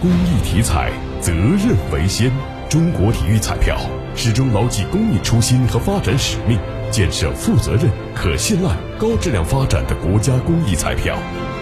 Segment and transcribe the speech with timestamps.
[0.00, 2.32] 公益体彩，责任为先。
[2.70, 3.76] 中国体育彩票
[4.14, 6.58] 始终牢记公益初心和发展使命，
[6.90, 7.82] 建设负责任、
[8.14, 11.18] 可信赖、高质量发展的国家公益彩票。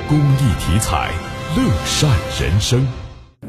[0.09, 1.11] 公益体彩，
[1.57, 2.09] 乐善
[2.41, 2.87] 人生。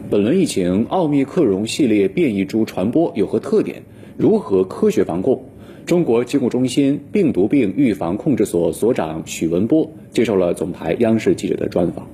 [0.09, 3.83] 本轮疫情，奥密克戎系列变异株传播有何特点？
[4.17, 5.51] 如何科学防控？
[5.85, 12.07] 中国疾控中心病毒病预防控制所所长许文波接受了总台央视记者的专访。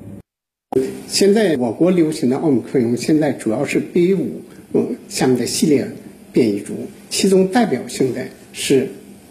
[1.07, 4.41] 现在我国流行的奥密克戎，现在主要是 BA 五
[4.73, 5.87] 嗯下面的系列
[6.33, 6.73] 变异株，
[7.09, 8.21] 其中代表性的
[8.51, 8.89] 是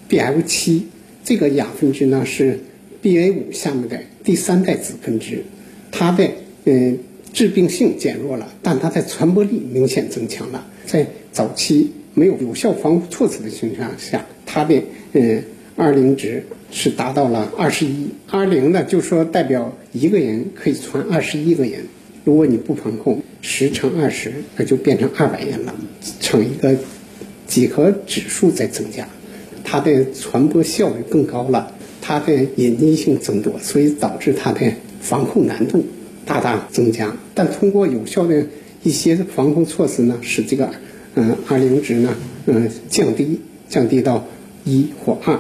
[0.09, 0.87] BF 七
[1.23, 2.59] 这个亚分支呢是
[3.03, 5.45] BA 五下面的第三代子分支，
[5.93, 6.27] 它的
[6.65, 6.99] 嗯
[7.35, 14.25] 致病性减弱了，但它的传播力明显增强了，在早期没有有效防护措施的情况下。
[14.47, 14.81] 它的
[15.13, 15.43] 嗯
[15.77, 21.87] 二零值是达到了二十一，二零呢就说代表一个人可以传二十一个人，
[22.25, 25.75] 如果你不防控，十乘二十那就变成二百人了，
[26.21, 26.77] 成一个
[27.49, 29.09] 几何指数在增加，
[29.65, 35.85] 它的传播效率更高了，它的隐匿性增多，所以导致它的防控难度
[36.25, 37.17] 大大增加。
[37.35, 38.47] 但通过有效的
[38.85, 40.71] 一些防控措施呢，使这个
[41.17, 42.17] 嗯二零值呢
[42.47, 44.25] 嗯降低，降低到。
[44.67, 45.39] 一或二。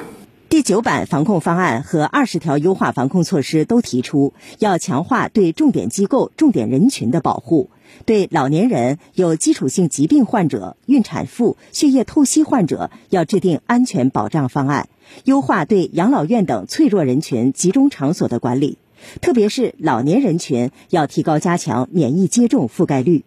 [0.48, 7.70] 第九版防控方案和二十条优化防控措施都提出，要强化对重点机构、重点人群的保护，
[8.05, 14.89] 对老年人、有基础性疾病患者、孕产妇、血液透析患者要制定安全保障方案，
[15.25, 18.79] 优化对养老院等脆弱人群集中场所的管理，
[19.20, 23.25] 特别是老年人群要提高加强免疫接种覆盖率。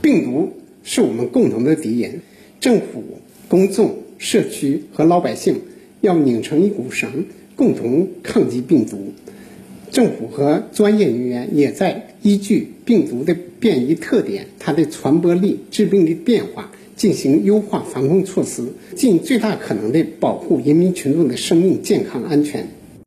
[0.00, 0.52] 病毒
[0.84, 2.22] 是我们共同的敌人，
[2.60, 3.96] 政府、公众。
[4.20, 5.62] 社区和老百姓
[6.00, 9.12] 要拧成一股绳，共同抗击病毒。
[9.90, 22.68] 政府和专业人员也在依据病毒的变异特点、它的传播力、致病的变化，进行优化防控措施，尽最大可能的保护人民群众的生命健康安全。